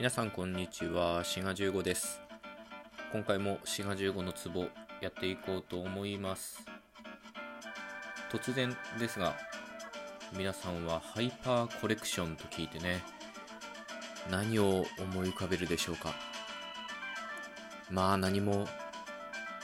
[0.00, 1.22] 皆さんこんにちは。
[1.24, 2.22] 滋賀15です。
[3.12, 4.64] 今回も滋賀15のツボ
[5.02, 6.64] やっていこうと思います。
[8.32, 9.36] 突然ですが
[10.32, 13.02] 皆さんはハイパーコレクションと聞いてね
[14.30, 16.14] 何を思い浮かべるでしょうか？
[17.90, 18.66] まあ何も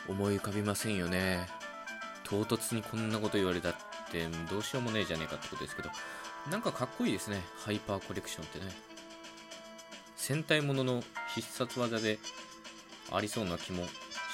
[0.07, 1.47] 思い浮かびませんよね。
[2.25, 3.75] 唐突にこんなこと言われたっ
[4.13, 5.89] てどうしようもねえじゃねえかってことですけど
[6.51, 7.41] なんかかっこいいですね。
[7.65, 8.67] ハイパーコレクションってね。
[10.27, 11.05] 戦隊ものの
[11.37, 12.19] 必殺技で
[13.13, 13.85] ありそうな気も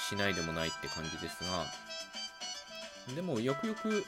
[0.09, 1.43] しないでもないって感じです
[3.07, 4.03] がでもよくよく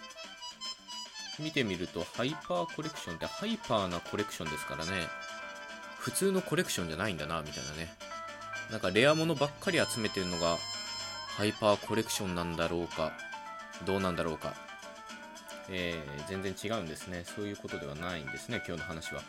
[1.37, 4.91] 見てみるとハイパーコレクションってハイパーなコレクションですからね。
[5.99, 7.93] 普通のコレクションじゃないんだなみたいなね。
[8.71, 10.57] なんかレアものばっかり集めてるのが
[11.37, 13.11] ハイパーコレクションなんだろうか
[13.85, 14.55] どうなんだろうか。
[15.69, 17.25] えー、全然違うんですね。
[17.25, 19.21] そういうことではないんですね今日の話は。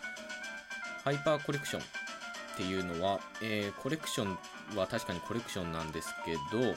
[1.05, 2.06] ハイパーコレクション。
[2.57, 4.39] っていうのは、えー、コレクション
[4.79, 6.75] は確かにコレクションなんですけど、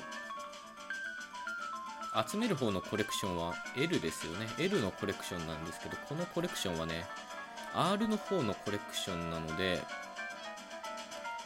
[2.29, 4.47] 集める方のコレクションは L ですよね。
[4.57, 7.05] L のコレクションなんですけど、このコレクションはね、
[7.73, 9.81] R の方のコレクションなので、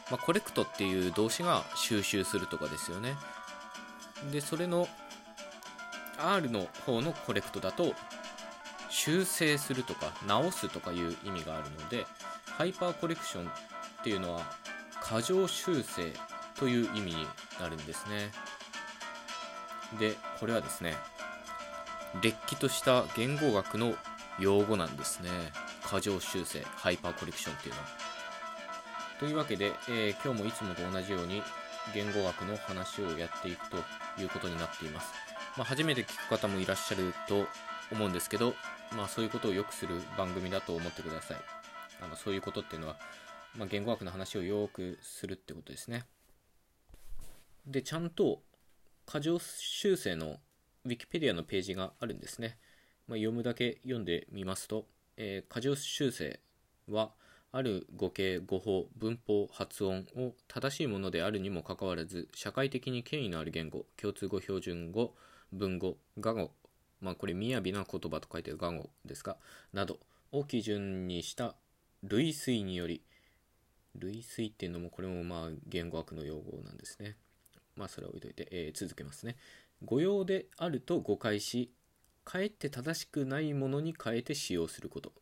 [0.10, 3.16] まあ、コレクトっていう動詞が収集するとかですよね。
[4.32, 4.88] で、それの
[6.18, 7.94] R の方のコレクトだと、
[8.90, 12.08] 修正するとか直すとかいう意味があるので、
[12.58, 13.52] ハイパーコレクション
[14.04, 14.42] っていうのは
[15.02, 16.12] 過剰修正
[16.60, 18.32] という意味になるんですね。
[19.98, 20.96] でこれはですね
[22.22, 23.96] れっきとした言語学の
[24.40, 25.30] 用語なんですね。
[25.86, 27.88] 過剰修正ハイパーコレクションっていうのは。
[29.22, 31.42] というわけで、えー、今日もいつもと同じように
[31.94, 33.78] 言語学の話をやっていくと
[34.22, 35.14] いうことになっています、
[35.56, 37.48] まあ、初めて聞く方もいらっしゃると
[37.92, 38.54] 思うんですけど、
[38.98, 41.38] まあ、そういうことをよくする番組だと思ってください。
[42.02, 42.96] あのそういうことっていうのは
[43.56, 46.06] まあ、言語学の話をよくするってことですね。
[47.68, 48.42] で、ちゃんと
[49.06, 50.38] 過剰修正の
[50.86, 52.58] Wikipedia のページがあるんですね。
[53.08, 56.40] まあ、読むだけ読んでみますと、えー、過剰修正
[56.90, 57.12] は、
[57.56, 65.14] ある語形、語法、文法、発音を正しいものであるにもかかわらず、社会的に権威のある言語、共通語、標準語、
[65.52, 66.52] 文語、雅語、
[67.00, 69.38] まあこれ、雅な言葉と書いてる雅語ですが、
[69.72, 70.00] など
[70.32, 71.56] を基準にした
[72.02, 73.04] 類推により、
[73.96, 77.18] 類推っていうのもこれもまあ言語学の用語なんですね。
[77.76, 79.36] まあそれは置いといて、えー、続けますね。
[79.84, 81.72] 誤用であると誤解し、
[82.24, 85.14] かえって正しくないものに変えて使用すること。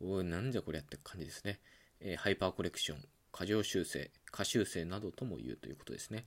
[0.00, 1.60] おい、なんじゃこりゃって感じですね。
[2.00, 2.98] えー、ハイパーコレクション、
[3.32, 6.26] 過剰修正、過修正などとも言うということですね。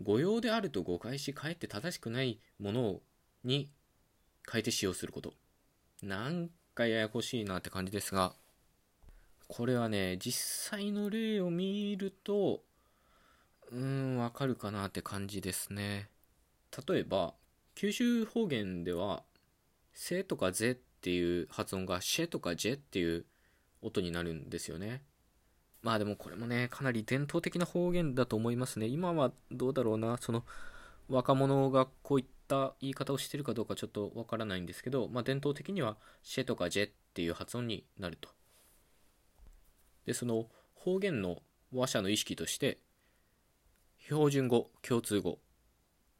[0.00, 3.00] 誤用であると誤解し、かえって正しくないもの
[3.44, 3.70] に
[4.50, 5.34] 変えて使用すること。
[6.02, 8.34] なんかややこしいなって感じですが、
[9.48, 12.62] これはね、実際の例を見ると、
[13.72, 16.10] うーん、わかるかなって感じですね。
[16.86, 17.34] 例えば、
[17.74, 19.24] 九州方言では、
[19.94, 23.24] せとかぜっていう発音がシェとかジェっていう
[23.80, 25.02] 音になるんですよね。
[25.82, 28.86] まあでもこれもね、かなり伝統的な方言だと思いますね。
[28.86, 30.44] 今はどうだろうな、その
[31.08, 38.37] 若者がこういった言い方をしてるかどうかちょっとわからないんですけど、まあ伝統的にはシェとかジェっていう発音になると。
[40.08, 42.78] でその方言の話者の意識として
[44.06, 45.38] 標準語共通語。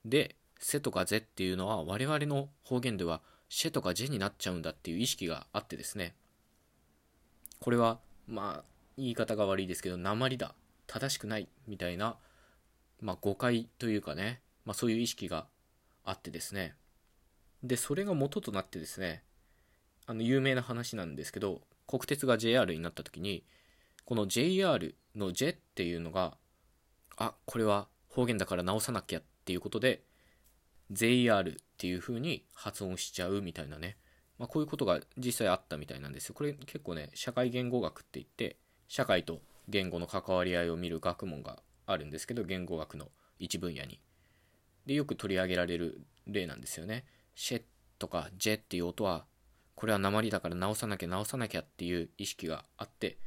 [0.04, 6.15] で「せ」とか「ぜ」っていうのは我々の方言では「シェ」とか「ジェ」になっちゃうんだっていう意識があってですね。
[7.60, 8.65] これはまあ
[8.98, 10.54] 言い方が悪いですけど鉛だ。
[10.87, 12.19] 正しくないみたいな、
[13.00, 15.47] まあ、誤解というかね、まあ、そういう意識が
[16.04, 16.75] あってですね。
[17.62, 19.22] でそれが元となってですね
[20.06, 23.44] あの有名な話なんですけど国鉄が JR になった時に
[24.09, 26.39] この JR の J っていうのが、
[27.19, 30.03] あ、これは方言だから直さなきゃっていうことで、
[30.91, 33.99] JR っていう風に発音しちゃうみたいなね。
[34.39, 36.35] まあ、こういうことが実際あったみたいなんですよ。
[36.35, 38.57] これ結構ね、社会言語学って言って、
[38.89, 44.01] 社会と言語の関わり合いを見る学問があるんですけど、言語学の一分野に。
[44.87, 47.04] で、よく取り上げられる例なんですよね。
[47.34, 47.63] シェ
[47.99, 49.27] とかジェっていう音は、
[49.75, 53.19] これは鉛だから直さなきゃ直さなきゃっていう意識があって、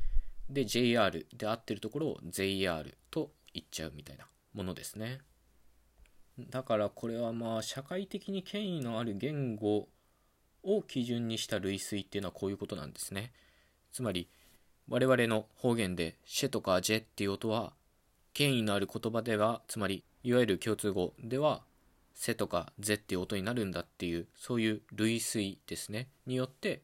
[0.52, 5.20] で JR で合ってるところを JR と言っちゃうみたいなものですね。
[6.50, 9.88] だからこれはまあ社会的に権威のある言語
[10.64, 13.32] を基準にした類推っていうのはこういうことなんですね。
[13.92, 14.28] つまり
[14.90, 17.74] 我々の方言でシェとかジェっていう音は
[18.34, 21.62] 権威のある言葉ではつまりいわゆる共通語では
[22.14, 26.10] セとかゼっていう音になるんだっていうそういう類推ですね。
[26.26, 26.82] によって、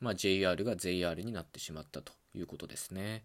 [0.00, 2.12] まあ、JR が JR になってしまったと。
[2.34, 3.24] いうことですね。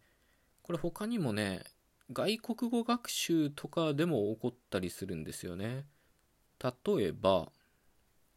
[0.64, 1.64] これ他にもね
[2.12, 5.86] 外国語学習とかでも起こったりするんですよね
[6.62, 7.50] 例えば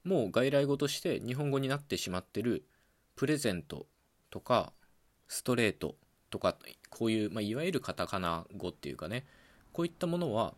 [0.04, 2.64] もう外来語として日本語になってしまってる
[3.16, 3.86] プレゼント
[4.30, 4.72] とか
[5.28, 5.96] ストレート
[6.30, 6.56] とか
[6.90, 9.24] こういう、まあ、いわゆるカタカナ語っていうかね
[9.72, 10.54] こういったものは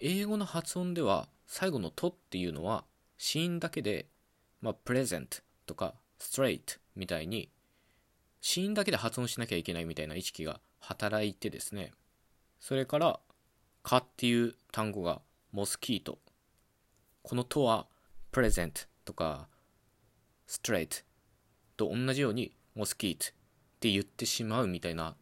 [0.00, 2.84] 英語の発音では最後の「と」っていうのは
[3.18, 4.06] 子音だけで、
[4.60, 7.50] まあ、プレゼントとかストレートみたいに
[8.42, 11.92] 子音だけで発音しなきゃいけないみたいな意識が働いてですね。
[12.58, 13.20] それから
[13.82, 15.22] 「か」っていう単語が
[15.52, 16.18] モスキート。
[17.22, 17.86] この「と」は
[18.32, 19.48] プレゼントとか
[20.48, 20.96] ストレート
[21.76, 23.30] と同じようにモスキートっ
[23.78, 25.16] て言ってしまうみたいな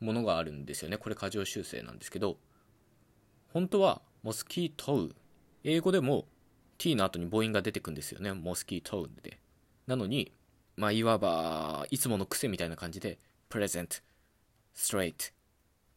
[0.00, 0.98] ものがあるんですよね。
[0.98, 2.38] これ過剰修正なんですけど。
[3.48, 5.16] 本当はモスキートウ
[5.64, 6.28] 英語でも
[6.76, 8.34] t の後に母音が出てくんですよね。
[8.34, 9.40] モスキートウで
[9.86, 10.32] なのに
[10.76, 13.18] まあいわばいつもの癖みたいな感じで
[13.48, 13.96] プレゼント
[14.74, 15.24] ストレート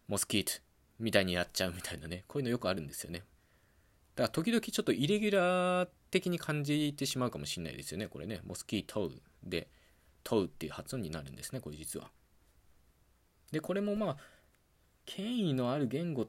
[0.08, 0.52] モスキート
[1.00, 2.24] みたいにやっちゃうみたいなね。
[2.28, 3.24] こういうのよくあるんですよね。
[4.16, 8.08] だから時々ちょっとイレギュラー的に感じてしまうかもしれないですよね。
[8.08, 8.42] これね。
[8.44, 9.12] モスキートウ
[9.44, 9.70] で
[10.24, 11.60] トウっていう発音になるんですね。
[11.62, 12.12] これ実は。
[13.52, 14.18] でこれもまあ
[15.06, 16.28] 権威のある言語っ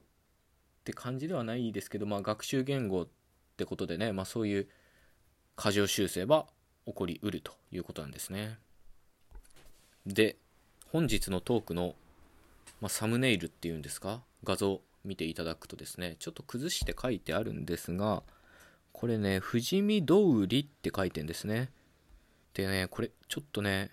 [0.85, 3.08] て感じではないですけどまあ学習言語っ
[3.56, 4.12] てことでね。
[4.12, 4.69] まあそういう
[5.56, 6.46] 過剰修正は
[6.87, 8.59] 起こりうるということなんですね。
[10.06, 10.37] で
[10.93, 11.94] 本日のトークの、
[12.81, 14.23] まあ、サムネイルっていうんですか？
[14.44, 18.23] 画像見ていただくとですねちょっと崩して書いてあるんですが
[18.93, 21.71] これね富士見通りって書いてんですね。
[22.55, 23.91] でねこれちょっとね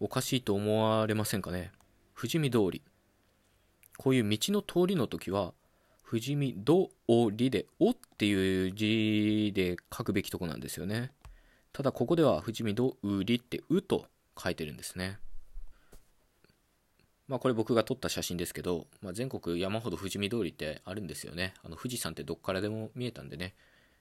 [0.00, 1.70] おかしいと思われませんかね？
[2.16, 2.82] 富士見通り。
[3.98, 5.52] こういう道の通りの時は
[6.08, 6.88] 富士見通
[7.32, 11.12] りで「お」っていう字で書くべきとこなんですよね。
[11.72, 12.92] ただここでは富士見通
[13.24, 14.06] りって「う」と
[14.38, 15.18] 書いてるんですね。
[17.28, 21.54] まあこれ僕が撮った写真ですけど、まあ、全国山ほど富士見通りってあるんですよね。
[21.62, 23.54] あの富士山ってどっからでも見えたんでね、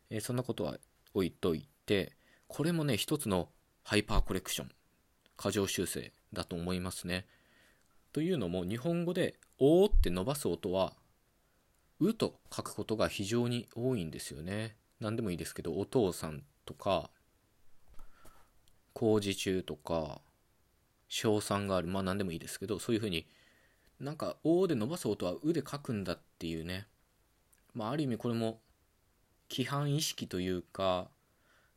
[0.09, 0.77] えー、そんなことは
[1.13, 2.13] 置いといて
[2.47, 3.49] これもね一つの
[3.83, 4.71] ハイパーコレクション
[5.37, 7.25] 過剰修正だと思いますね。
[8.11, 10.93] というのも日本語で「おー」って伸ばす音は
[12.01, 14.75] 「う」と書くことが非常に多いんですよね。
[14.99, 17.09] 何でもいいですけどお父さんとか
[18.93, 20.21] 工事中とか
[21.07, 23.27] 賞賛があるまあ何でもいいですけどそういうふうに
[23.99, 26.87] なんか「お」で伸ばす音は「う」で書くんだっていうね
[27.73, 28.61] まあある意味これも
[29.51, 31.09] 規範意識というか、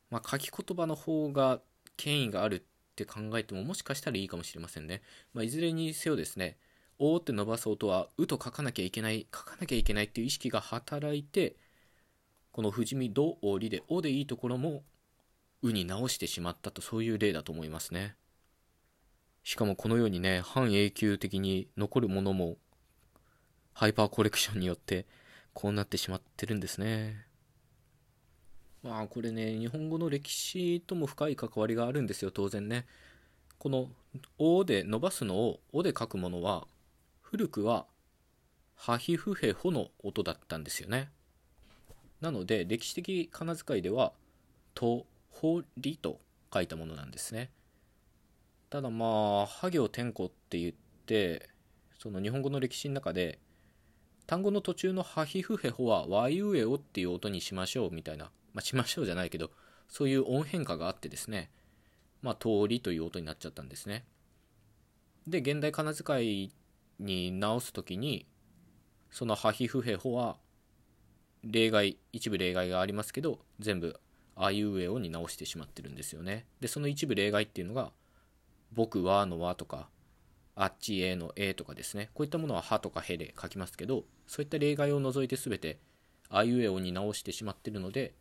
[0.08, 1.60] まあ、書き言葉の方が
[1.96, 2.62] 権威があるっ
[2.94, 5.02] て考えてももしかしたらいいかもしれませんね。
[5.32, 6.56] まあ、いずれにせよですね、
[7.00, 11.56] おって伸ばす音は、うと書かなきゃいけない、書かなきゃいけないっていう意識が働いて、
[12.52, 14.84] この富士見どおりで、おでいいところも、
[15.68, 18.16] うに直してしまったと、そういう例だと思いますね。
[19.42, 22.56] しかもこのようにね、半永久的に残るものも、
[23.72, 25.06] ハイパーコレクションによって、
[25.52, 27.26] こうなってしまってるんですね。
[28.84, 32.84] まあこれね日本語の歴史とも深い関わりがあるんですよ当然ね
[33.58, 33.88] この
[34.36, 36.66] 「お」で伸ばすのを「お」で書くものは
[37.22, 37.86] 古くは
[38.76, 41.10] 「ハヒフヘホ」の音だったんですよね
[42.20, 44.12] なので歴史的仮名遣いでは
[44.74, 46.20] 「と」「ほり」と
[46.52, 47.50] 書いたものなんですね
[48.70, 50.72] ただまあ「は行天子」って言っ
[51.06, 51.48] て
[51.98, 53.38] その日本語の歴史の中で
[54.26, 59.50] 単語の途中の「ハヒフヘホ」は「ワイウエオ」っていう音にしましょうみたいなまあ、しましょうじゃないけど、
[59.88, 61.50] そういう音変化があってですね、
[62.22, 64.04] まあ、通りという音になっちゃったんですね。
[65.26, 66.52] で、現代仮名遣い
[67.00, 68.26] に直す時に、
[69.10, 70.38] そのハヒフヘホは、
[71.42, 74.00] 例外、一部例外がありますけど、全部、
[74.36, 76.46] あいうえおに直してしまってるんですよね。
[76.60, 77.92] で、その一部例外っていうのが、
[78.72, 79.88] 僕はのはとか、
[80.56, 82.10] あっちへのえとかですね。
[82.14, 85.78] こういったものははとかへで書きますけど、そういった例外を除いて全て、
[86.28, 88.14] あいうえおに直してしまってるので、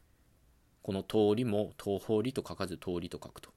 [0.81, 3.51] この通りも東方りと書かず通りと書くと。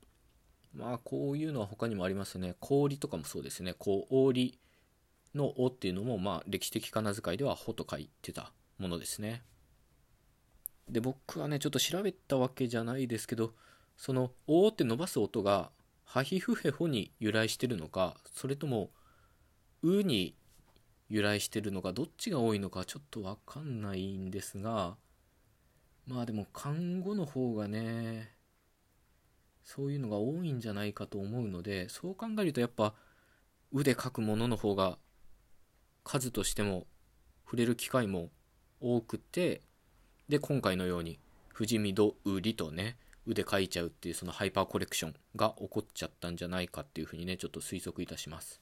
[0.75, 2.55] まあこういうのは他にもありますね。
[2.61, 3.75] 氷とかもそうですね。
[3.75, 4.59] 氷
[5.35, 9.43] のおっていうのもまあ歴史的仮名遣いではほと書いてたものですね。
[10.89, 13.53] で僕はねちょっと調べたわけじゃないですけど
[13.97, 15.71] そのおって伸ばす音が
[16.05, 18.91] ハヒフヘホに由来してるのかそれとも
[19.83, 20.37] うに
[21.09, 24.97] 由来してるのかどっちが多いのかちょっとわかんないんですが
[26.07, 28.33] まあでも看護の方がね
[29.65, 32.95] そういうのが多いんじゃないかと思うのでそう考えるとやっぱ
[33.73, 34.99] 腕書くものの方が
[36.05, 36.87] 数としても
[37.45, 38.31] 触れる機会も
[38.81, 39.63] 多くて
[40.29, 41.19] で今回のように
[41.57, 48.61] 富士見戸売りとね腕書いちゃうっていうそのハイパーコレクションが起こっちゃったんじゃないかっていうふうにねちょっと推測いたします。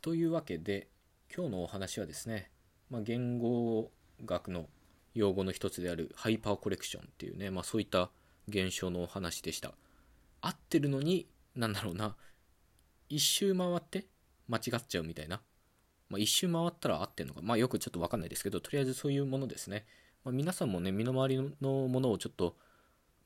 [0.00, 0.88] というわけで
[1.34, 2.50] 今日のお話はですね、
[2.90, 3.90] まあ、言語
[4.24, 4.66] 学の
[5.14, 8.10] 用語の一つであるハイパーコレクションっていうね、まあ、そういった
[8.48, 9.72] 現象のお話でした。
[10.40, 12.16] 合ってるのになんだろうな
[13.08, 14.06] 一周回って
[14.48, 15.40] 間違っちゃうみたいな、
[16.08, 17.40] まあ、一周回ったら合ってるのか。
[17.42, 19.86] まあよくちょっと分かんないですけどとりあえずそういうものですね、
[20.26, 22.56] まあ、皆さんもね身の回りのものをちょっと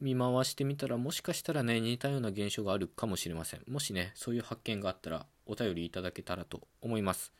[0.02, 3.62] 見回してみたらもしかしたらね似たような現象があるかもしれません。
[3.66, 7.32] もしねそういう発見があったらお便りいただけたらと思います。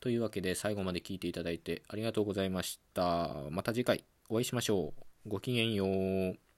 [0.00, 3.32] というわけで最後まで聞いていただいてありがとうございました。
[3.50, 5.28] また次回お会いしましょう。
[5.28, 6.49] ごきげんよう。